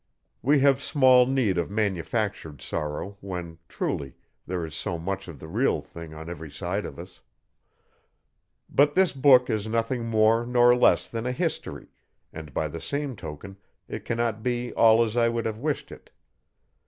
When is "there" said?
4.47-4.65